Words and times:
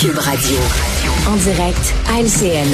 Cube 0.00 0.18
Radio. 0.18 0.56
En 1.26 1.34
direct 1.34 1.92
à 2.08 2.20
LCN. 2.20 2.72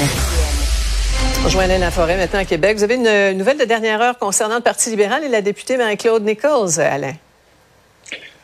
Rejoins 1.43 1.63
Alain 1.63 1.79
Laforêt 1.79 2.17
maintenant 2.17 2.41
à 2.41 2.45
Québec. 2.45 2.77
Vous 2.77 2.83
avez 2.83 2.97
une 2.97 3.35
nouvelle 3.35 3.57
de 3.57 3.65
dernière 3.65 3.99
heure 3.99 4.19
concernant 4.19 4.57
le 4.57 4.61
Parti 4.61 4.91
libéral 4.91 5.23
et 5.23 5.27
la 5.27 5.41
députée 5.41 5.75
Marie-Claude 5.75 6.23
Nichols, 6.23 6.79
Alain. 6.79 7.15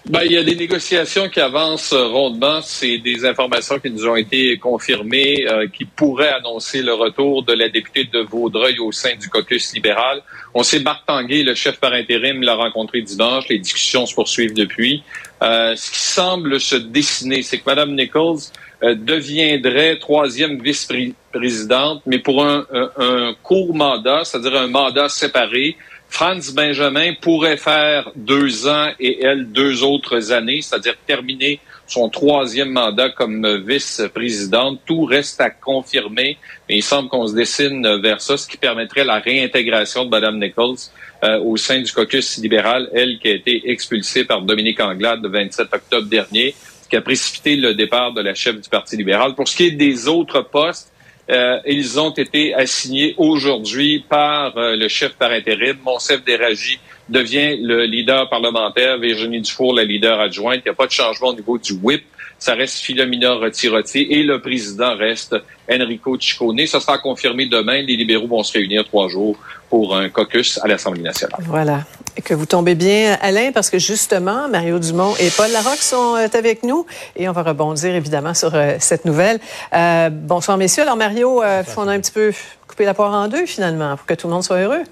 Ben, 0.10 0.22
il 0.26 0.32
y 0.32 0.38
a 0.38 0.44
des 0.44 0.56
négociations 0.56 1.30
qui 1.30 1.40
avancent 1.40 1.94
rondement. 1.94 2.62
C'est 2.64 2.98
des 2.98 3.24
informations 3.24 3.78
qui 3.78 3.92
nous 3.92 4.08
ont 4.08 4.16
été 4.16 4.58
confirmées, 4.58 5.46
euh, 5.48 5.68
qui 5.68 5.86
pourraient 5.86 6.34
annoncer 6.34 6.82
le 6.82 6.94
retour 6.94 7.44
de 7.44 7.54
la 7.54 7.70
députée 7.70 8.06
de 8.06 8.20
Vaudreuil 8.20 8.80
au 8.80 8.92
sein 8.92 9.16
du 9.16 9.30
caucus 9.30 9.74
libéral. 9.76 10.24
On 10.56 10.64
sait 10.64 10.80
Marc 10.80 11.06
Tanguay, 11.06 11.44
le 11.44 11.54
chef 11.54 11.80
par 11.80 11.94
intérim, 11.94 12.42
l'a 12.42 12.56
rencontré 12.56 13.04
dimanche. 13.04 13.48
Les 13.48 13.60
discussions 13.60 14.08
se 14.08 14.16
poursuivent 14.16 14.56
depuis. 14.56 15.04
Euh, 15.44 15.76
ce 15.76 15.92
qui 15.92 16.00
semble 16.00 16.60
se 16.60 16.76
dessiner, 16.76 17.44
c'est 17.44 17.60
que 17.60 17.66
Mme 17.68 17.94
Nichols 17.94 18.40
euh, 18.84 18.96
deviendrait 18.96 19.98
troisième 20.00 20.62
vice-présidente, 20.62 22.02
mais 22.06 22.20
pour 22.20 22.46
un, 22.46 22.66
un 22.98 23.34
court 23.44 23.74
mandat, 23.76 24.24
c'est-à-dire 24.24 24.56
un 24.56 24.68
mandat 24.68 25.10
séparé 25.10 25.78
Franz 26.12 26.52
Benjamin 26.54 27.14
pourrait 27.22 27.56
faire 27.56 28.12
deux 28.18 28.68
ans 28.68 28.90
et 29.00 29.24
elle 29.24 29.50
deux 29.50 29.82
autres 29.82 30.34
années, 30.34 30.62
c'est-à-dire 30.62 30.96
terminer 31.08 31.62
son 31.88 32.10
troisième 32.10 32.70
mandat 32.70 33.10
comme 33.10 33.64
vice-présidente. 33.66 34.82
Tout 34.86 35.06
reste 35.06 35.40
à 35.40 35.50
confirmer, 35.50 36.38
mais 36.68 36.76
il 36.76 36.84
semble 36.84 37.08
qu'on 37.08 37.28
se 37.28 37.34
dessine 37.34 38.02
vers 38.02 38.20
ça, 38.20 38.36
ce 38.36 38.46
qui 38.46 38.58
permettrait 38.58 39.06
la 39.06 39.20
réintégration 39.20 40.04
de 40.04 40.10
Mme 40.10 40.38
Nichols 40.38 40.76
euh, 41.24 41.40
au 41.40 41.56
sein 41.56 41.80
du 41.82 41.92
caucus 41.92 42.38
libéral, 42.40 42.90
elle 42.94 43.18
qui 43.18 43.30
a 43.30 43.32
été 43.32 43.72
expulsée 43.72 44.26
par 44.26 44.42
Dominique 44.42 44.82
Anglade 44.82 45.24
le 45.24 45.30
27 45.30 45.68
octobre 45.74 46.08
dernier, 46.08 46.54
qui 46.92 46.98
a 46.98 47.02
précipité 47.02 47.56
le 47.56 47.74
départ 47.74 48.12
de 48.14 48.22
la 48.22 48.36
chef 48.36 48.60
du 48.60 48.70
Parti 48.70 48.98
libéral. 48.98 49.34
Pour 49.34 49.48
ce 49.48 49.56
qui 49.56 49.68
est 49.68 49.72
des 49.72 50.10
autres 50.10 50.42
postes, 50.42 50.92
euh, 51.30 51.60
ils 51.66 51.98
ont 51.98 52.12
été 52.12 52.54
assignés 52.54 53.16
aujourd'hui 53.18 54.04
par 54.10 54.58
euh, 54.58 54.76
le 54.76 54.90
chef 54.90 55.14
par 55.14 55.32
intérim. 55.32 55.78
Monsef 55.86 56.22
Déragi 56.26 56.80
devient 57.08 57.56
le 57.62 57.86
leader 57.86 58.30
parlementaire, 58.30 58.98
Virginie 58.98 59.40
Dufour 59.40 59.74
la 59.74 59.86
leader 59.86 60.20
adjointe. 60.20 60.62
Il 60.66 60.70
n'y 60.70 60.72
a 60.72 60.74
pas 60.74 60.88
de 60.88 60.92
changement 60.92 61.30
au 61.30 61.34
niveau 61.34 61.58
du 61.58 61.74
whip. 61.82 62.04
Ça 62.38 62.56
reste 62.56 62.80
Philomena 62.80 63.36
Rotirotti 63.36 64.08
et 64.10 64.24
le 64.24 64.42
président 64.42 64.98
reste 64.98 65.36
Enrico 65.72 66.20
Ciccone. 66.20 66.66
Ça 66.68 66.82
sera 66.82 66.98
confirmé 66.98 67.46
demain. 67.46 67.82
Les 67.84 67.96
libéraux 67.96 68.28
vont 68.28 68.44
se 68.44 68.52
réunir 68.52 68.84
trois 68.84 69.08
jours 69.08 69.38
pour 69.70 69.96
un 69.96 70.10
caucus 70.10 70.60
à 70.62 70.68
l'Assemblée 70.68 71.04
nationale. 71.04 71.40
Voilà. 71.46 71.86
Que 72.26 72.34
vous 72.34 72.46
tombez 72.46 72.76
bien, 72.76 73.18
Alain, 73.22 73.54
parce 73.54 73.70
que 73.70 73.80
justement, 73.80 74.50
Mario 74.50 74.80
Dumont 74.80 75.16
et 75.18 75.30
Paul 75.30 75.50
Larocque 75.50 75.82
sont 75.82 76.18
euh, 76.18 76.28
avec 76.34 76.62
nous 76.64 76.86
et 77.16 77.30
on 77.30 77.32
va 77.32 77.42
rebondir 77.42 77.96
évidemment 77.96 78.34
sur 78.34 78.54
euh, 78.54 78.76
cette 78.80 79.06
nouvelle. 79.06 79.40
Euh, 79.74 80.10
bonsoir, 80.12 80.58
messieurs. 80.58 80.84
Alors, 80.84 80.98
Mario, 80.98 81.42
on 81.42 81.88
a 81.88 81.92
un 81.92 82.00
petit 82.02 82.12
peu 82.12 82.34
coupé 82.68 82.84
la 82.84 82.94
poire 82.94 83.14
en 83.14 83.30
deux 83.30 83.46
finalement 83.46 83.96
pour 83.96 84.06
que 84.06 84.14
tout 84.14 84.28
le 84.28 84.34
monde 84.34 84.44
soit 84.44 84.58
heureux. 84.58 84.84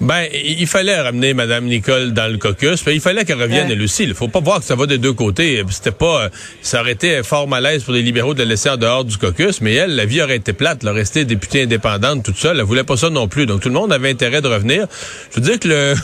Ben, 0.00 0.26
il 0.32 0.66
fallait 0.68 1.00
ramener 1.00 1.34
Mme 1.34 1.64
Nicole 1.64 2.12
dans 2.12 2.30
le 2.30 2.38
caucus. 2.38 2.84
Il 2.86 3.00
fallait 3.00 3.24
qu'elle 3.24 3.42
revienne, 3.42 3.68
elle 3.68 3.82
aussi. 3.82 4.04
Il 4.04 4.14
faut 4.14 4.28
pas 4.28 4.38
voir 4.38 4.60
que 4.60 4.64
ça 4.64 4.76
va 4.76 4.86
des 4.86 4.98
deux 4.98 5.12
côtés. 5.12 5.60
C'était 5.70 5.90
pas, 5.90 6.28
ça 6.62 6.82
aurait 6.82 6.92
été 6.92 7.24
fort 7.24 7.48
malaise 7.48 7.82
pour 7.82 7.94
les 7.94 8.02
libéraux 8.02 8.32
de 8.32 8.38
la 8.38 8.44
laisser 8.44 8.70
en 8.70 8.76
dehors 8.76 9.04
du 9.04 9.18
caucus, 9.18 9.60
mais 9.60 9.74
elle, 9.74 9.96
la 9.96 10.04
vie 10.04 10.22
aurait 10.22 10.36
été 10.36 10.52
plate, 10.52 10.80
elle 10.82 10.90
rester 10.90 11.24
députée 11.24 11.62
indépendante 11.62 12.22
toute 12.22 12.36
seule. 12.36 12.58
Elle 12.58 12.64
voulait 12.64 12.84
pas 12.84 12.96
ça 12.96 13.10
non 13.10 13.26
plus. 13.26 13.46
Donc 13.46 13.60
tout 13.60 13.68
le 13.68 13.74
monde 13.74 13.92
avait 13.92 14.10
intérêt 14.10 14.40
de 14.40 14.46
revenir. 14.46 14.86
Je 15.32 15.40
veux 15.40 15.46
dire 15.46 15.58
que 15.58 15.66
le, 15.66 15.94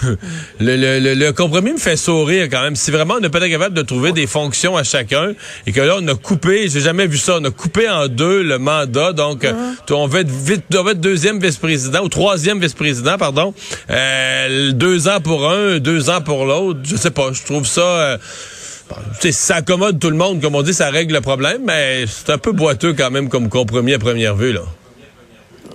le, 0.61 0.99
le, 0.99 1.15
le, 1.15 1.33
compromis 1.33 1.73
me 1.73 1.79
fait 1.79 1.97
sourire 1.97 2.49
quand 2.51 2.63
même. 2.63 2.75
Si 2.75 2.91
vraiment 2.91 3.15
on 3.19 3.21
n'est 3.21 3.29
pas 3.29 3.49
capable 3.49 3.77
de 3.77 3.83
trouver 3.83 4.11
des 4.11 4.27
fonctions 4.27 4.77
à 4.77 4.83
chacun 4.83 5.35
et 5.69 5.73
que 5.73 5.81
là 5.81 5.99
on 6.01 6.09
a 6.09 6.15
coupé, 6.17 6.69
j'ai 6.69 6.81
jamais 6.81 7.07
vu 7.07 7.17
ça, 7.17 7.39
on 7.41 7.45
a 7.45 7.51
coupé 7.51 7.89
en 7.89 8.09
deux 8.09 8.43
le 8.43 8.59
mandat. 8.59 9.13
Donc 9.13 9.45
uh-huh. 9.45 9.93
on 9.95 10.09
veut 10.09 10.23
être 10.23 10.31
vite, 10.31 10.65
on 10.77 10.83
veut 10.83 10.93
être 10.93 11.01
deuxième 11.01 11.39
vice-président 11.39 12.03
ou 12.03 12.09
troisième 12.09 12.59
vice-président, 12.59 13.19
pardon. 13.19 13.55
Euh, 13.91 14.73
deux 14.73 15.09
ans 15.09 15.21
pour 15.21 15.51
un, 15.51 15.79
deux 15.79 16.11
ans 16.11 16.21
pour 16.21 16.45
l'autre. 16.45 16.81
Je 16.85 16.97
sais 16.97 17.11
pas. 17.11 17.33
Je 17.33 17.43
trouve 17.43 17.67
ça. 17.67 17.83
Euh, 17.83 18.19
ça 19.31 19.57
accommode 19.57 19.99
tout 19.99 20.11
le 20.11 20.17
monde, 20.17 20.43
comme 20.43 20.55
on 20.55 20.63
dit, 20.63 20.75
ça 20.75 20.91
règle 20.91 21.15
le 21.15 21.21
problème, 21.21 21.63
mais 21.65 22.05
c'est 22.07 22.31
un 22.31 22.39
peu 22.39 22.53
boiteux 22.53 22.93
quand 22.93 23.11
même 23.11 23.29
comme 23.29 23.49
compromis 23.49 23.95
à 23.95 23.99
première 23.99 24.37
vue. 24.37 24.53
Là. 24.53 24.61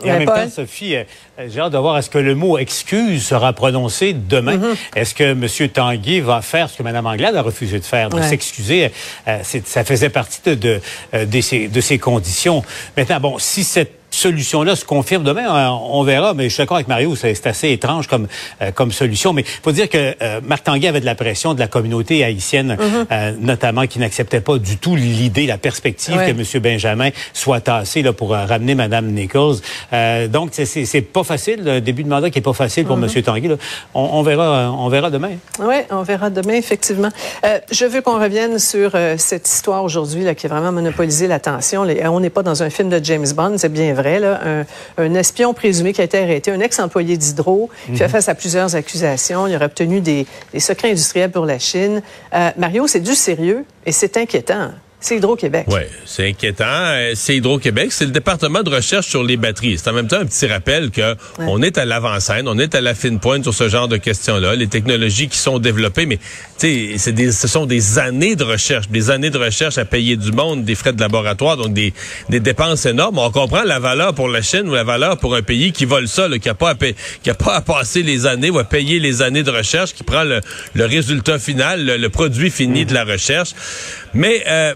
Et 0.06 0.12
en 0.12 0.20
même 0.20 0.28
temps, 0.28 0.50
Sophie, 0.50 0.96
euh, 0.96 1.03
j'ai 1.47 1.59
hâte 1.59 1.74
de 1.74 1.78
voir 1.78 1.97
est-ce 1.97 2.09
que 2.09 2.20
le 2.20 2.36
mot 2.36 2.58
excuse 2.58 3.25
sera 3.25 3.52
prononcé 3.52 4.14
demain. 4.14 4.58
Mm-hmm. 4.58 4.76
Est-ce 4.96 5.14
que 5.14 5.24
M. 5.24 5.70
Tanguy 5.70 6.22
va 6.22 6.41
faire 6.41 6.70
ce 6.70 6.78
que 6.78 6.84
Mme 6.84 7.06
Anglade 7.06 7.36
a 7.36 7.41
refusé 7.41 7.80
de 7.80 7.84
faire, 7.86 8.09
de 8.09 8.22
s'excuser? 8.22 8.91
ça 9.66 9.84
faisait 9.84 10.09
partie 10.09 10.41
de, 10.46 10.53
de, 10.53 10.80
de, 11.14 11.68
de 11.68 11.81
ses 11.81 11.97
conditions. 11.97 12.64
Maintenant, 12.96 13.20
bon, 13.20 13.40
si 13.40 13.64
cette 13.64 13.99
solution-là 14.12 14.75
se 14.75 14.86
confirme 14.86 15.24
demain, 15.24 15.72
on, 15.72 16.03
verra. 16.03 16.34
Mais 16.34 16.46
je 16.46 16.50
suis 16.50 16.62
d'accord 16.62 16.78
avec 16.78 16.88
Mario, 16.88 17.16
c'est 17.16 17.46
assez 17.47 17.72
étrange 17.72 18.08
comme 18.08 18.28
euh, 18.62 18.72
comme 18.72 18.92
solution. 18.92 19.34
Mais 19.34 19.44
faut 19.44 19.72
dire 19.72 19.90
que 19.90 20.16
euh, 20.22 20.42
Marc 20.44 20.64
Tanguay 20.64 20.88
avait 20.88 21.00
de 21.00 21.06
la 21.06 21.16
pression 21.16 21.53
de 21.53 21.59
la 21.59 21.68
communauté 21.68 22.24
haïtienne, 22.24 22.78
mhm. 22.80 23.06
euh, 23.12 23.34
notamment 23.40 23.88
qui 23.88 24.00
n'acceptait 24.00 24.42
pas 24.42 24.58
du 24.58 24.78
tout 24.78 24.96
l'idée, 24.96 25.46
la 25.46 25.58
perspective 25.58 26.16
que 26.16 26.31
M. 26.31 26.62
Benjamin 26.62 27.09
soit 27.34 27.62
tassé 27.62 28.02
là 28.02 28.14
pour 28.14 28.31
ramener 28.31 28.75
Mme 28.75 29.08
Nichols. 29.08 29.58
donc 30.30 30.52
c'est 30.53 31.02
pas 31.02 31.24
facile, 31.24 31.64
le 31.64 31.81
début 31.81 32.03
de 32.03 32.09
mandat 32.09 32.30
qui 32.30 32.40
est 32.40 32.44
pas 32.44 32.53
facile 32.53 32.86
pour 32.86 32.97
M. 32.97 33.03
Mhm. 33.03 33.22
Tanguay. 33.22 33.58
On, 33.94 34.22
verra, 34.24 34.72
on 34.72 34.90
verra 34.90 35.09
demain. 35.09 35.31
Oui, 35.59 35.76
on 35.91 36.03
verra 36.03 36.30
demain 36.30 36.53
effectivement. 36.53 37.09
je 37.72 37.86
veux 37.86 38.02
qu'on 38.02 38.20
revienne 38.20 38.59
sur 38.59 38.91
cette 39.18 39.47
histoire 39.47 39.84
aujourd'hui 39.84 40.26
qui 40.36 40.46
a 40.46 40.50
vraiment 40.50 40.72
monopolisé 40.72 41.28
l'attention. 41.28 41.86
On 42.06 42.20
n'est 42.20 42.30
pas 42.30 42.44
dans 42.44 42.64
un 42.64 42.70
film 42.70 42.90
de 42.90 43.00
James 43.03 43.28
Bond, 43.36 43.58
c'est 43.58 43.72
bien 43.72 43.94
vrai, 44.02 44.22
un, 44.98 45.14
espion 45.16 45.54
présumé 45.54 45.94
qui 45.94 46.02
a 46.02 46.04
été 46.04 46.18
arrêté, 46.18 46.52
un 46.52 46.60
ex-employé 46.60 47.18
d'Hydro, 47.18 47.70
qui 47.88 47.98
fait 47.98 48.06
mhm. 48.06 48.10
face 48.10 48.30
à 48.30 48.36
plusieurs 48.36 48.76
accusations. 48.76 49.48
Il 49.48 49.56
aurait 49.56 49.66
obtenu 49.66 50.02
des, 50.02 50.26
secrets 50.58 50.92
industriels 50.92 51.32
pour 51.32 51.46
la 51.46 51.60
Chine. 51.60 52.02
Euh, 52.34 52.52
Mario, 52.58 52.88
c'est 52.88 53.00
du 53.00 53.16
sérieux 53.16 53.66
et 53.86 53.92
c'est 53.92 54.18
inquiétant. 54.18 54.72
C'est 55.02 55.16
Hydro-Québec. 55.16 55.66
Oui, 55.70 55.80
c'est 56.06 56.28
inquiétant. 56.28 56.66
Euh, 56.68 57.14
c'est 57.16 57.38
Hydro-Québec. 57.38 57.92
C'est 57.92 58.06
le 58.06 58.12
département 58.12 58.64
de 58.64 58.70
recherche 58.70 59.08
sur 59.08 59.24
les 59.24 59.38
batteries. 59.38 59.78
C'est 59.78 59.90
en 59.90 59.94
même 59.94 60.08
temps 60.08 60.20
un 60.20 60.26
petit 60.26 60.46
rappel 60.46 60.92
que 60.92 61.16
on 61.38 61.62
est 61.62 61.78
à 61.78 61.86
l'avant-scène, 61.86 62.50
on 62.50 62.60
est 62.60 62.76
à 62.76 62.82
la 62.82 62.94
fine 62.94 63.20
pointe 63.20 63.44
sur 63.44 63.54
ce 63.54 63.70
genre 63.70 63.88
de 63.88 63.96
questions-là. 63.96 64.56
Les 64.56 64.68
technologies 64.68 65.30
qui 65.30 65.38
sont 65.38 65.58
développées, 65.59 66.06
mais 66.06 66.20
tu 66.59 66.98
sais, 66.98 67.14
des, 67.14 67.32
ce 67.32 67.48
sont 67.48 67.66
des 67.66 67.98
années 67.98 68.36
de 68.36 68.44
recherche, 68.44 68.90
des 68.90 69.09
années 69.09 69.30
de 69.30 69.38
recherche 69.38 69.78
à 69.78 69.86
payer 69.86 70.18
du 70.18 70.34
monde, 70.34 70.66
des 70.66 70.76
frais 70.76 70.92
de 70.92 71.00
laboratoire, 71.00 71.56
donc 71.56 71.74
des, 71.74 71.94
des 72.28 72.42
dépenses 72.42 72.86
énormes. 72.86 73.20
On 73.20 73.32
comprend 73.32 73.64
la 73.64 73.80
valeur 73.80 74.14
pour 74.14 74.28
la 74.28 74.42
Chine 74.42 74.68
ou 74.68 74.74
la 74.74 74.84
valeur 74.84 75.18
pour 75.18 75.34
un 75.34 75.42
pays 75.42 75.72
qui 75.72 75.86
vole 75.86 76.09
ça, 76.09 76.28
qui 76.42 76.50
a 76.50 76.54
pas 76.54 76.72
à 76.72 76.76
qui 76.76 77.30
a 77.30 77.34
pas 77.36 77.56
à 77.56 77.62
passer 77.62 78.04
les 78.04 78.26
années 78.26 78.50
ou 78.50 78.59
à 78.59 78.66
payer 78.66 79.00
les 79.00 79.22
années 79.22 79.44
de 79.44 79.52
recherche, 79.52 79.94
qui 79.94 80.04
prend 80.04 80.24
le, 80.24 80.42
le 80.74 80.86
résultat 80.86 81.40
final, 81.40 81.86
le, 81.86 82.09
produit 82.09 82.50
fini 82.52 82.86
de 82.86 82.94
la 82.94 83.06
recherche. 83.06 83.52
Mais 84.14 84.44
euh, 84.47 84.73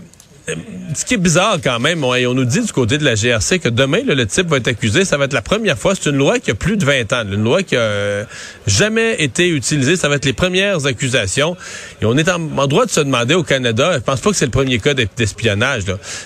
ce 0.93 1.05
qui 1.05 1.13
est 1.13 1.17
bizarre 1.17 1.59
quand 1.63 1.79
même, 1.79 2.03
on, 2.03 2.13
on, 2.13 2.33
nous 2.33 2.43
dit 2.43 2.59
du 2.59 2.71
côté 2.73 2.97
de 2.97 3.05
la 3.05 3.15
GRC 3.15 3.59
que 3.59 3.69
demain, 3.69 4.01
le 4.05 4.25
type 4.25 4.47
va 4.47 4.57
être 4.57 4.67
accusé. 4.67 5.05
Ça 5.05 5.17
va 5.17 5.25
être 5.25 5.33
la 5.33 5.41
première 5.41 5.77
fois. 5.77 5.95
C'est 5.95 6.09
une 6.09 6.17
loi 6.17 6.39
qui 6.39 6.51
a 6.51 6.55
plus 6.55 6.75
de 6.75 6.83
20 6.83 7.13
ans. 7.13 7.23
Une 7.31 7.43
loi 7.43 7.63
qui 7.63 7.77
a 7.77 8.25
jamais 8.67 9.15
été 9.23 9.47
utilisée. 9.47 9.95
Ça 9.95 10.09
va 10.09 10.15
être 10.15 10.25
les 10.25 10.33
premières 10.33 10.85
accusations. 10.85 11.55
Et 12.01 12.05
on 12.05 12.17
est 12.17 12.29
en, 12.29 12.67
droit 12.67 12.85
de 12.85 12.91
se 12.91 12.99
demander 12.99 13.35
au 13.35 13.43
Canada, 13.43 13.93
je 13.95 13.99
pense 13.99 14.19
pas 14.19 14.31
que 14.31 14.35
c'est 14.35 14.45
le 14.45 14.51
premier 14.51 14.79
cas 14.79 14.93
d'espionnage. 14.93 15.83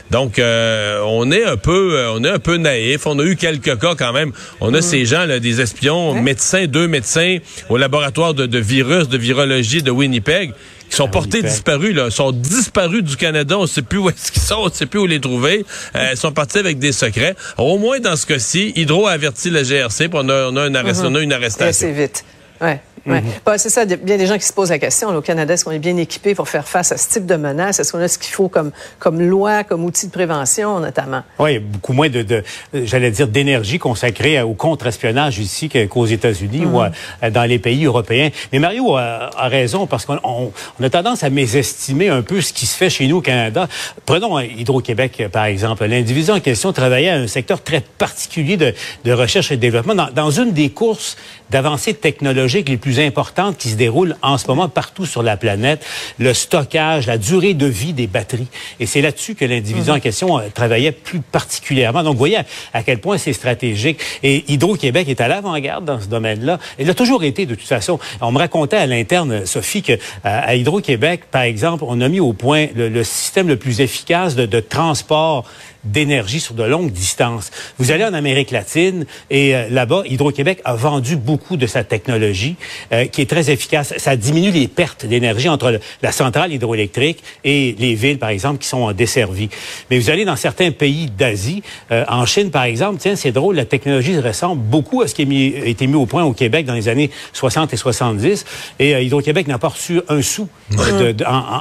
Donc, 0.10 0.40
euh, 0.40 1.00
on 1.06 1.32
est 1.32 1.44
un 1.44 1.58
peu 1.58 1.96
euh, 1.98 2.12
on 2.14 2.24
est 2.24 2.30
un 2.30 2.40
peu 2.40 2.58
naïf. 2.58 3.06
On 3.06 3.20
a 3.20 3.24
eu 3.24 3.36
quelques 3.36 3.80
cas 3.80 3.94
quand 3.96 4.14
même. 4.14 4.32
On 4.62 4.74
a 4.74 4.80
mm. 4.80 4.82
ces 4.82 5.06
gens, 5.06 5.26
là, 5.26 5.40
des 5.40 5.62
espions, 5.62 6.20
médecins, 6.20 6.66
deux 6.66 6.88
médecins 6.88 7.38
au 7.70 7.78
laboratoire 7.78 8.34
de, 8.34 8.48
de 8.48 8.60
virus, 8.60 9.10
de 9.10 9.18
virologie 9.18 9.84
de 9.84 9.92
Winnipeg 9.92 10.54
qui 10.90 10.96
sont 10.96 11.08
portés 11.08 11.42
disparus, 11.42 11.96
là, 11.96 12.10
sont 12.10 12.32
disparus 12.32 13.04
du 13.04 13.18
Canada. 13.18 13.58
On 13.58 13.64
ne 13.64 13.68
sait 13.68 13.82
plus 13.82 14.00
où 14.00 14.10
est-ce 14.10 14.32
qu'ils 14.32 14.42
sont, 14.42 14.56
on 14.56 14.66
ne 14.68 14.72
sait 14.72 14.86
plus 14.86 15.00
où 15.00 15.06
les 15.06 15.20
trouver. 15.20 15.66
Euh, 15.96 16.10
ils 16.12 16.18
sont 16.18 16.32
partis 16.32 16.60
avec 16.60 16.80
des 16.80 16.92
secrets. 16.92 17.36
au 17.58 17.78
moins, 17.78 18.00
dans 18.00 18.16
ce 18.16 18.26
cas-ci, 18.26 18.74
Hydro 18.76 19.08
a 19.08 19.12
averti 19.12 19.50
la 19.50 19.64
GRC, 19.64 20.10
puis 20.10 20.20
on 20.22 20.30
a, 20.30 20.50
on 20.50 20.56
a, 20.58 20.68
une, 20.68 20.76
arrest, 20.76 21.02
uh-huh. 21.02 21.08
on 21.08 21.16
a 21.16 21.22
une 21.22 21.34
arrestation. 21.34 21.88
Assez 21.88 21.92
vite. 21.92 22.24
Ouais. 22.62 22.82
Ouais. 23.08 23.22
Mhm. 23.22 23.58
c'est 23.58 23.70
ça. 23.70 23.84
Il 23.84 23.92
y 23.92 23.94
a 23.94 23.98
bien 23.98 24.18
des 24.18 24.28
gens 24.28 24.38
qui 24.38 24.46
se 24.46 24.54
posent 24.54 24.70
la 24.70 24.80
question. 24.80 25.10
au 25.16 25.22
Canada, 25.22 25.54
est-ce 25.54 25.66
qu'on 25.66 25.72
est 25.72 25.80
bien 25.80 25.98
équipé 25.98 26.36
pour 26.36 26.50
faire 26.50 26.68
face 26.68 26.92
à 26.92 26.98
ce 26.98 27.10
type 27.10 27.26
de 27.26 27.36
menace? 27.36 27.80
Est-ce 27.80 27.92
qu'on 27.92 28.00
a 28.00 28.08
ce 28.08 28.18
qu'il 28.18 28.34
faut 28.34 28.50
comme, 28.50 28.72
comme 29.00 29.22
loi, 29.22 29.64
comme 29.64 29.86
outil 29.86 30.08
de 30.08 30.12
prévention, 30.12 30.80
notamment? 30.80 31.24
Oui, 31.40 31.60
beaucoup 31.60 31.94
moins 31.94 32.10
de, 32.10 32.22
de 32.22 32.44
j'allais 32.74 33.12
dire, 33.12 33.28
d'énergie 33.28 33.80
consacrée 33.80 34.42
au 34.42 34.54
contre-espionnage 34.54 35.40
ici 35.40 35.70
qu'aux 35.70 36.06
États-Unis 36.06 36.66
ou 36.66 36.82
mhm. 36.82 36.92
euh, 37.24 37.30
dans 37.30 37.44
les 37.44 37.60
pays 37.60 37.86
européens. 37.86 38.30
Mais 38.52 38.60
Mario 38.60 38.96
a, 38.96 39.30
raison 39.48 39.88
parce 39.88 40.06
qu'on 40.06 40.20
on, 40.24 40.52
a 40.84 40.90
tendance 40.90 41.24
à 41.24 41.30
mésestimer 41.30 42.10
un 42.10 42.22
peu 42.22 42.42
ce 42.42 42.52
qui 42.52 42.66
se 42.66 42.76
fait 42.76 42.90
chez 42.90 43.08
nous 43.08 43.18
au 43.18 43.22
Canada. 43.22 43.68
Prenons 44.06 44.40
Hydro-Québec, 44.40 45.24
par 45.32 45.46
exemple. 45.46 45.86
L'individu 45.86 46.32
en 46.32 46.40
question 46.40 46.74
travaillait 46.74 47.10
à 47.10 47.16
un 47.16 47.28
secteur 47.28 47.62
très 47.62 47.82
particulier 47.82 48.58
de, 48.58 48.74
de 49.06 49.12
recherche 49.12 49.52
et 49.52 49.56
de 49.56 49.62
développement 49.62 49.96
dans, 49.96 50.10
dans 50.14 50.32
une 50.32 50.52
des 50.52 50.70
courses 50.70 51.18
d'avancées 51.50 51.94
technologiques 51.94 52.68
les 52.68 52.78
plus 52.78 52.97
importantes 53.00 53.58
qui 53.58 53.70
se 53.70 53.76
déroulent 53.76 54.16
en 54.22 54.38
ce 54.38 54.48
moment 54.48 54.70
partout 54.70 55.06
sur 55.06 55.24
la 55.24 55.38
planète, 55.38 55.86
le 56.20 56.34
stockage, 56.34 57.08
la 57.08 57.18
durée 57.18 57.54
de 57.54 57.66
vie 57.66 57.94
des 57.94 58.08
batteries. 58.08 58.48
Et 58.80 58.86
c'est 58.86 59.02
là-dessus 59.02 59.36
que 59.36 59.46
l'individu 59.46 59.90
en 59.90 59.96
mhm. 59.96 60.02
question 60.02 60.40
euh, 60.40 60.44
travaillait 60.54 60.92
plus 60.92 61.20
particulièrement. 61.20 62.04
Donc, 62.04 62.14
vous 62.14 62.20
voyez 62.20 62.40
à, 62.74 62.84
quel 62.84 63.00
point 63.00 63.18
c'est 63.18 63.34
stratégique. 63.34 64.00
Et 64.24 64.46
Hydro-Québec 64.52 65.08
est 65.10 65.22
à 65.22 65.28
l'avant-garde 65.28 65.86
dans 65.86 66.00
ce 66.00 66.08
domaine-là. 66.08 66.60
Il 66.80 66.90
a 66.90 66.94
toujours 66.94 67.24
été, 67.24 67.46
de 67.46 67.56
toute 67.56 67.68
façon. 67.68 68.00
On 68.22 68.32
me 68.32 68.38
racontait 68.38 68.78
à 68.78 68.86
l'interne, 68.86 69.46
Sophie, 69.46 69.82
que 69.82 69.94
euh, 69.94 69.98
à 70.24 70.56
Hydro-Québec, 70.56 71.24
par 71.32 71.44
exemple, 71.44 71.84
on 71.88 72.02
a 72.02 72.08
mis 72.08 72.20
au 72.20 72.34
point 72.34 72.68
le, 72.76 73.04
système 73.04 73.48
le 73.48 73.58
plus 73.58 73.82
efficace 73.82 74.36
de, 74.36 74.46
de 74.46 74.60
transport 74.60 75.46
d'énergie 75.92 76.40
sur 76.40 76.54
de 76.54 76.64
longues 76.64 76.92
distances. 76.92 77.52
Vous 77.78 77.92
allez 77.92 78.04
en 78.04 78.14
Amérique 78.14 78.52
latine 78.52 79.06
et 79.30 79.56
euh, 79.56 79.68
là-bas, 79.70 80.04
Hydro-Québec 80.06 80.62
a 80.66 80.76
vendu 80.76 81.16
beaucoup 81.16 81.58
de 81.58 81.68
sa 81.68 81.84
technologie 81.84 82.56
euh, 82.92 83.06
qui 83.06 83.22
est 83.22 83.30
très 83.30 83.50
efficace. 83.50 83.94
Ça 83.98 84.16
diminue 84.16 84.52
les 84.52 84.68
pertes 84.68 85.06
d'énergie 85.06 85.50
entre 85.50 85.80
la 86.02 86.12
centrale 86.12 86.54
hydroélectrique 86.54 87.24
et 87.44 87.76
les 87.80 87.96
villes, 87.96 88.20
par 88.20 88.30
exemple, 88.30 88.60
qui 88.60 88.68
sont 88.68 88.92
desservies. 88.92 89.50
Mais 89.90 90.00
vous 90.00 90.10
allez 90.10 90.26
dans 90.26 90.36
certains 90.36 90.72
pays 90.72 91.10
d'Asie, 91.10 91.64
euh, 91.92 92.04
en 92.08 92.26
Chine, 92.26 92.52
par 92.52 92.64
exemple, 92.64 92.98
tiens, 93.00 93.16
c'est 93.16 93.32
drôle, 93.32 93.56
la 93.56 93.66
technologie 93.66 94.20
ressemble 94.20 94.62
beaucoup 94.62 95.02
à 95.02 95.08
ce 95.08 95.16
qui 95.16 95.24
a 95.24 95.66
été 95.66 95.88
mis 95.88 95.96
au 95.96 96.06
point 96.06 96.24
au 96.24 96.34
Québec 96.34 96.66
dans 96.66 96.74
les 96.74 96.90
années 96.90 97.10
60 97.34 97.74
et 97.74 97.78
70 97.78 98.46
et 98.80 99.04
Hydro-Québec 99.04 99.48
n'a 99.48 99.58
pas 99.58 99.70
reçu 99.70 100.02
un 100.10 100.22
sou 100.22 100.48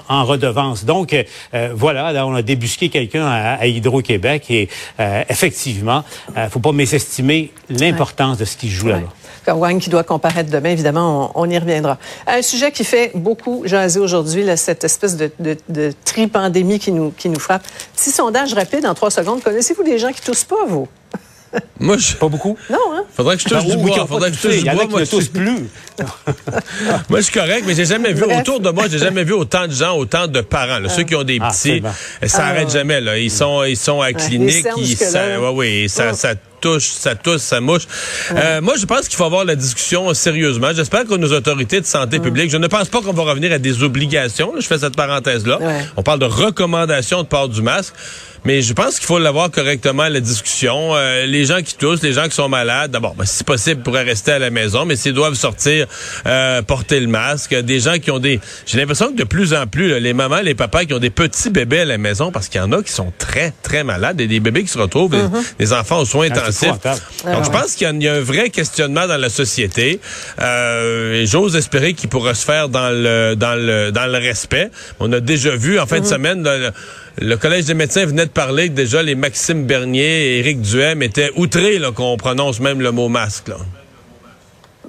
en, 0.09 0.25
redevance. 0.25 0.85
Donc, 0.85 1.15
voilà, 1.75 2.13
là, 2.13 2.27
on 2.27 2.35
a 2.35 2.43
débusqué 2.43 2.89
quelqu'un 2.89 3.25
à, 3.25 3.55
à 3.55 3.67
Hydro-Québec 3.67 4.16
Québec. 4.17 4.47
Et 4.51 4.69
euh, 5.01 5.23
effectivement, 5.29 6.05
il 6.31 6.39
euh, 6.39 6.45
ne 6.45 6.51
faut 6.51 6.61
pas 6.61 6.73
mésestimer 6.73 7.53
l'importance 7.69 8.39
de 8.39 8.45
ce 8.45 8.57
qui 8.57 8.69
se 8.69 8.75
joue 8.75 8.89
là-bas. 8.89 9.13
Wang 9.49 9.79
qui 9.79 9.91
doit 9.91 10.03
comparaître 10.03 10.51
demain, 10.51 10.71
évidemment, 10.71 11.31
on, 11.35 11.49
y 11.49 11.57
reviendra. 11.57 11.99
Un 12.27 12.43
sujet 12.43 12.73
qui 12.73 12.83
fait 12.83 13.13
beaucoup 13.15 13.63
jaser 13.65 14.01
aujourd'hui, 14.01 14.45
cette 14.57 14.83
espèce 14.83 15.17
de, 15.17 15.31
de, 15.39 15.57
de 15.69 15.93
tri-pandémie 16.05 16.81
qui 16.81 16.91
nous, 16.91 17.13
qui 17.13 17.29
nous 17.29 17.39
frappe. 17.39 17.63
Petit 17.95 18.11
sondage 18.11 18.55
rapide 18.55 18.85
en 18.87 18.95
trois 18.95 19.13
secondes. 19.13 19.43
Connaissez-vous 19.43 19.85
des 19.85 19.99
gens 19.99 20.11
qui 20.11 20.21
toussent 20.21 20.45
pas, 20.45 20.65
vous? 20.67 20.89
Moi, 21.79 21.97
je... 21.97 22.17
Pas 22.17 22.29
beaucoup? 22.29 22.57
Non, 22.71 22.79
hein? 22.93 22.96
Faudrait 23.17 23.37
que 23.37 23.43
je 23.43 23.49
touche 23.49 23.65
du 23.65 23.77
bois. 23.79 24.07
Faudrait 24.07 24.31
que 24.31 24.37
je 24.37 24.43
touche 24.43 24.63
du 24.63 24.71
bois. 24.71 24.87
Moi, 24.87 25.05
je 25.05 25.27
plus. 25.29 25.69
moi, 27.09 27.21
je 27.21 27.25
suis 27.25 27.33
correct, 27.33 27.65
mais 27.67 27.75
j'ai 27.75 27.87
jamais 27.87 28.13
vu, 28.13 28.25
autour 28.25 28.61
de 28.61 28.69
moi, 28.71 28.85
j'ai 28.91 28.99
jamais 28.99 29.25
vu 29.25 29.33
autant 29.33 29.67
de 29.67 29.73
gens, 29.73 29.97
autant 29.97 30.27
de 30.27 30.43
parents. 30.43 30.87
Ceux 30.89 31.05
qui 31.05 31.15
ont 31.15 31.25
des 31.25 31.39
ah, 31.41 31.49
petits, 31.49 31.83
ça 32.27 32.39
n'arrête 32.39 32.69
ah. 32.69 32.73
jamais, 32.73 33.01
là. 33.01 33.19
Ils 33.19 33.31
sont, 33.31 33.65
ils 33.65 33.77
sont 33.77 34.03
à 34.03 34.09
la 34.09 34.13
clinique, 34.13 34.67
ils, 34.77 34.97
ça, 34.97 35.41
ouais, 35.41 35.49
ouais, 35.49 35.87
ça, 35.89 36.13
ça 36.13 36.35
touche, 36.61 36.89
ça 36.89 37.15
touche, 37.15 37.41
ça 37.41 37.61
mouche. 37.61 37.87
Euh, 38.33 38.61
moi, 38.61 38.75
je 38.79 38.85
pense 38.85 39.09
qu'il 39.09 39.17
faut 39.17 39.25
avoir 39.25 39.47
la 39.47 39.57
discussion 39.57 40.13
sérieusement. 40.13 40.69
J'espère 40.75 41.07
que 41.07 41.15
nos 41.15 41.33
autorités 41.33 41.81
de 41.81 41.87
santé 41.87 42.19
publique, 42.19 42.51
je 42.51 42.59
ne 42.59 42.67
pense 42.67 42.89
pas 42.89 43.01
qu'on 43.01 43.13
va 43.13 43.23
revenir 43.23 43.53
à 43.53 43.59
des 43.59 43.83
obligations. 43.83 44.53
je 44.59 44.67
fais 44.67 44.79
cette 44.79 44.97
parenthèse-là. 44.97 45.59
On 45.97 46.03
parle 46.03 46.19
de 46.19 46.27
recommandations 46.27 47.23
de 47.23 47.29
port 47.29 47.49
du 47.49 47.63
masque. 47.63 47.95
Mais 48.47 48.63
je 48.63 48.75
pense 48.75 49.01
qu'il 49.01 49.07
faut 49.07 49.19
l'avoir 49.19 49.51
correctement, 49.51 50.07
la 50.07 50.21
discussion. 50.21 50.95
Euh, 50.95 51.27
les 51.27 51.47
gens 51.47 51.63
qui 51.63 51.75
toussent, 51.75 52.03
les 52.03 52.13
gens 52.13 52.29
qui 52.29 52.37
sont 52.37 52.49
malades, 52.49 52.93
d'abord, 52.93 53.17
ben, 53.17 53.25
si 53.25 53.43
possible, 53.43 53.83
pourraient 53.83 54.05
rester 54.05 54.31
à 54.31 54.39
la 54.39 54.51
maison, 54.51 54.85
mais 54.85 54.95
s'ils 54.95 55.15
doivent 55.15 55.35
sortir, 55.35 55.89
euh, 56.27 56.63
porter 56.63 57.01
le 57.01 57.09
masque. 57.09 57.57
Des 57.57 57.81
gens 57.81 57.99
qui 57.99 58.13
ont 58.13 58.21
des... 58.21 58.39
J'ai 58.65 58.79
l'impression 58.79 59.09
que 59.09 59.17
de 59.17 59.25
plus 59.25 59.53
en 59.53 59.67
plus, 59.67 59.99
les 59.99 60.13
mamans, 60.13 60.43
les 60.43 60.55
papas 60.55 60.85
qui 60.85 60.95
ont 60.95 61.01
des 61.01 61.11
petits 61.11 61.51
bébés 61.51 61.81
à 61.81 61.85
la 61.87 61.99
maison, 61.99 62.31
parce 62.31 62.47
qu'il 62.47 62.61
y 62.61 62.63
en 62.63 62.71
a 62.71 62.85
qui 62.85 62.93
sont 62.93 63.13
très, 63.19 63.53
très 63.65 63.83
malades, 63.83 64.21
et 64.21 64.29
des 64.29 64.39
bébés 64.39 64.63
qui 64.63 64.71
se 64.71 64.79
retrouvent, 64.79 65.11
des, 65.11 65.65
mm-hmm. 65.65 65.81
enfants 65.81 65.99
aux 65.99 66.05
soins 66.05 66.29
ah, 66.31 66.39
intensifs. 66.39 66.69
Donc, 67.25 67.45
je 67.45 67.51
pense 67.51 67.75
qu'il 67.75 68.01
y, 68.01 68.09
a 68.09 68.15
un 68.15 68.21
vrai 68.21 68.51
questionnement 68.51 69.09
dans 69.09 69.21
la 69.21 69.29
société. 69.29 69.99
Euh, 70.41 71.27
J'ose 71.27 71.57
espérer 71.57 71.95
qu'il 71.95 72.09
pourra 72.09 72.35
se 72.35 72.45
faire 72.45 72.69
dans 72.69 72.91
le, 72.91 73.35
dans 73.35 73.57
le, 73.57 73.91
dans 73.91 74.07
le 74.07 74.19
respect. 74.19 74.71
On 75.01 75.13
a 75.13 75.19
déjà 75.19 75.57
vu, 75.57 75.81
en 75.81 75.87
fin 75.87 75.99
de 75.99 76.05
mm-hmm. 76.05 76.09
semaine, 76.09 76.45
le, 76.45 76.71
le 77.19 77.37
Collège 77.37 77.65
des 77.65 77.75
médecins 77.75 78.05
venait 78.05 78.27
de 78.27 78.31
parler 78.37 78.69
que 78.69 78.75
déjà 78.75 79.03
les 79.03 79.15
Maxime 79.15 79.65
Bernier 79.65 80.27
et 80.27 80.39
Éric 80.41 80.61
Duhem 80.61 81.03
étaient 81.03 81.31
outrés 81.37 81.81
qu'on 81.95 82.19
prononce 82.19 82.61
même 82.61 82.83
le 82.83 82.93
mot 82.93 83.09
masque. 83.09 83.49
Là. 83.49 83.57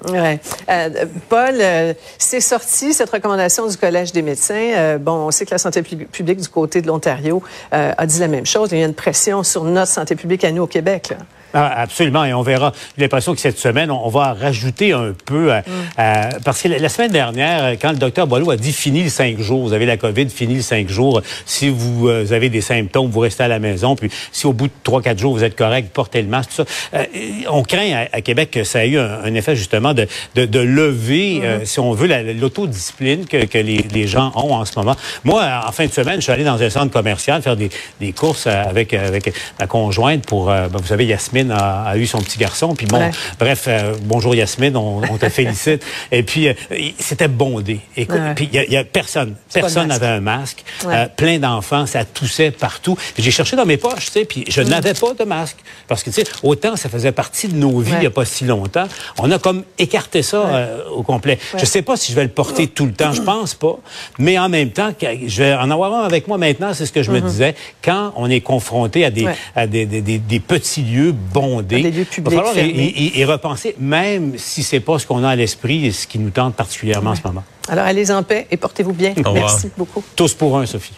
Euh, 0.06 1.06
Paul, 1.30 1.54
euh, 1.58 1.94
c'est 2.18 2.42
sorti 2.42 2.92
cette 2.92 3.08
recommandation 3.08 3.66
du 3.66 3.76
Collège 3.78 4.12
des 4.12 4.20
médecins. 4.20 4.54
Euh, 4.54 4.98
bon, 4.98 5.12
on 5.12 5.30
sait 5.30 5.46
que 5.46 5.50
la 5.50 5.58
santé 5.58 5.80
publique 5.82 6.40
du 6.40 6.48
côté 6.48 6.82
de 6.82 6.86
l'Ontario 6.86 7.42
a 7.72 8.06
dit 8.06 8.20
la 8.20 8.28
même 8.28 8.44
chose. 8.44 8.68
Il 8.70 8.78
y 8.78 8.82
a 8.82 8.86
une 8.86 8.92
pression 8.92 9.42
sur 9.42 9.64
notre 9.64 9.90
santé 9.90 10.14
publique 10.14 10.44
à 10.44 10.52
nous 10.52 10.64
au 10.64 10.66
Québec. 10.66 11.14
Ah, 11.54 11.80
absolument, 11.80 12.24
et 12.24 12.34
on 12.34 12.42
verra. 12.42 12.72
J'ai 12.96 13.04
l'impression 13.04 13.34
que 13.34 13.40
cette 13.40 13.58
semaine, 13.58 13.90
on 13.90 14.08
va 14.10 14.34
rajouter 14.34 14.92
un 14.92 15.14
peu, 15.24 15.52
euh, 15.52 15.60
mm. 15.60 15.70
euh, 15.98 16.30
parce 16.44 16.62
que 16.62 16.68
la, 16.68 16.88
semaine 16.90 17.10
dernière, 17.10 17.72
quand 17.80 17.90
le 17.90 17.96
docteur 17.96 18.26
Boileau 18.26 18.50
a 18.50 18.56
dit 18.56 18.72
fini 18.72 19.02
le 19.02 19.08
cinq 19.08 19.40
jours, 19.40 19.62
vous 19.62 19.72
avez 19.72 19.86
la 19.86 19.96
COVID, 19.96 20.28
fini 20.28 20.56
le 20.56 20.62
cinq 20.62 20.88
jours, 20.88 21.22
si 21.46 21.70
vous 21.70 22.08
euh, 22.08 22.32
avez 22.32 22.50
des 22.50 22.60
symptômes, 22.60 23.08
vous 23.10 23.20
restez 23.20 23.44
à 23.44 23.48
la 23.48 23.60
maison, 23.60 23.96
puis 23.96 24.10
si 24.30 24.46
au 24.46 24.52
bout 24.52 24.66
de 24.66 24.72
trois, 24.82 25.00
quatre 25.00 25.18
jours, 25.18 25.32
vous 25.32 25.42
êtes 25.42 25.56
correct, 25.56 25.90
portez 25.92 26.20
le 26.20 26.28
masque, 26.28 26.50
tout 26.54 26.64
ça. 26.92 27.02
on 27.50 27.62
craint 27.62 28.06
à, 28.12 28.20
Québec 28.20 28.50
que 28.50 28.64
ça 28.64 28.84
ait 28.84 28.90
eu 28.90 28.98
un, 28.98 29.34
effet 29.34 29.56
justement 29.56 29.94
de, 29.94 30.06
de, 30.34 30.44
de 30.44 30.58
lever, 30.58 31.40
mm. 31.40 31.64
si 31.64 31.80
on 31.80 31.92
veut, 31.92 32.08
l'autodiscipline 32.34 33.24
que, 33.24 33.46
que 33.46 33.58
les, 33.58 33.86
les, 33.92 34.06
gens 34.06 34.32
ont 34.34 34.54
en 34.54 34.64
ce 34.64 34.78
moment. 34.78 34.96
Moi, 35.24 35.44
en 35.66 35.72
fin 35.72 35.86
de 35.86 35.92
semaine, 35.92 36.16
je 36.16 36.22
suis 36.22 36.32
allé 36.32 36.44
dans 36.44 36.60
un 36.62 36.70
centre 36.70 36.92
commercial 36.92 37.40
faire 37.40 37.56
des, 37.56 37.70
des 38.00 38.12
courses 38.12 38.46
avec, 38.46 38.92
avec 38.92 39.32
ma 39.58 39.66
conjointe 39.66 40.26
pour, 40.26 40.46
ben, 40.46 40.68
vous 40.72 40.86
savez, 40.86 41.06
Yasmine, 41.06 41.37
a, 41.50 41.96
eu 41.96 42.06
son 42.06 42.20
petit 42.20 42.38
garçon. 42.38 42.74
Puis 42.74 42.86
bon, 42.86 43.10
bref, 43.38 43.64
euh, 43.68 43.94
bonjour 44.02 44.34
Yasmine, 44.34 44.76
on, 44.76 45.00
te 45.18 45.28
félicite. 45.30 45.84
Et 46.12 46.22
puis, 46.22 46.48
euh, 46.48 46.54
c'était 46.98 47.28
bondé. 47.28 47.80
Écoute, 47.96 48.20
puis 48.36 48.48
il 48.52 48.72
y, 48.72 48.76
a 48.76 48.84
personne, 48.84 49.34
personne 49.52 49.88
n'avait 49.88 50.06
un 50.06 50.20
masque. 50.20 50.64
Euh, 50.86 51.06
plein 51.14 51.38
d'enfants, 51.38 51.86
ça 51.86 52.04
toussait 52.04 52.50
partout. 52.50 52.96
J'ai 53.18 53.30
cherché 53.30 53.56
dans 53.56 53.66
mes 53.66 53.76
poches, 53.76 54.06
tu 54.06 54.12
sais, 54.12 54.24
puis 54.24 54.44
je 54.48 54.60
mm. 54.60 54.68
n'avais 54.68 54.94
pas 54.94 55.14
de 55.14 55.24
masque. 55.24 55.56
Parce 55.86 56.02
que, 56.02 56.10
tu 56.10 56.22
sais, 56.22 56.30
autant 56.42 56.76
ça 56.76 56.88
faisait 56.88 57.12
partie 57.12 57.48
de 57.48 57.56
nos 57.56 57.80
vies 57.80 57.92
il 57.94 58.00
n'y 58.00 58.06
a 58.06 58.10
pas 58.10 58.24
si 58.24 58.44
longtemps, 58.44 58.86
on 59.18 59.30
a 59.30 59.38
comme 59.38 59.64
écarté 59.78 60.22
ça 60.22 60.68
au 60.94 61.02
complet. 61.02 61.38
Je 61.56 61.64
sais 61.64 61.82
pas 61.82 61.96
si 61.96 62.12
je 62.12 62.16
vais 62.16 62.24
le 62.24 62.28
porter 62.28 62.68
tout 62.68 62.86
le 62.86 62.92
temps, 62.92 63.12
je 63.12 63.22
pense 63.22 63.54
pas. 63.54 63.78
Mais 64.18 64.38
en 64.38 64.48
même 64.48 64.70
temps, 64.70 64.92
je 65.00 65.42
vais 65.42 65.54
en 65.54 65.70
avoir 65.70 65.92
un 65.94 66.04
avec 66.04 66.28
moi 66.28 66.38
maintenant, 66.38 66.74
c'est 66.74 66.86
ce 66.86 66.92
que 66.92 67.02
je 67.02 67.10
me 67.10 67.20
mm-hmm. 67.20 67.26
disais. 67.26 67.54
Quand 67.82 68.12
on 68.16 68.30
est 68.30 68.40
confronté 68.40 69.04
à 69.04 69.10
des, 69.10 69.26
à 69.56 69.66
des, 69.66 69.86
des, 69.86 70.18
des 70.18 70.40
petits 70.40 70.82
lieux 70.82 71.14
bondé. 71.32 71.82
Des 71.82 71.90
lieux 71.90 72.04
publics 72.04 72.40
et, 72.56 73.24
repenser, 73.24 73.74
même 73.78 74.38
si 74.38 74.62
c'est 74.62 74.80
pas 74.80 74.98
ce 74.98 75.06
qu'on 75.06 75.24
a 75.24 75.30
à 75.30 75.36
l'esprit 75.36 75.86
et 75.86 75.92
ce 75.92 76.06
qui 76.06 76.18
nous 76.18 76.30
tente 76.30 76.54
particulièrement 76.54 77.10
en 77.10 77.14
ce 77.14 77.22
moment. 77.24 77.44
Alors, 77.68 77.84
allez 77.84 78.10
en 78.10 78.22
paix 78.22 78.46
et 78.50 78.56
portez-vous 78.56 78.92
bien. 78.92 79.14
Merci 79.34 79.70
beaucoup. 79.76 80.02
Tous 80.16 80.34
pour 80.34 80.58
un, 80.58 80.66
Sophie. 80.66 80.94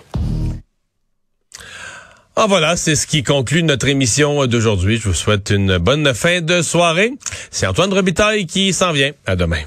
Ah 2.36 2.46
voilà, 2.48 2.76
c'est 2.76 2.94
ce 2.94 3.06
qui 3.06 3.22
conclut 3.22 3.62
notre 3.62 3.88
émission 3.88 4.46
d'aujourd'hui. 4.46 4.98
Je 4.98 5.08
vous 5.08 5.14
souhaite 5.14 5.50
une 5.50 5.78
bonne 5.78 6.14
fin 6.14 6.40
de 6.40 6.62
soirée. 6.62 7.12
C'est 7.50 7.66
Antoine 7.66 7.92
Robitaille 7.92 8.46
qui 8.46 8.72
s'en 8.72 8.92
vient. 8.92 9.10
À 9.26 9.36
demain. 9.36 9.62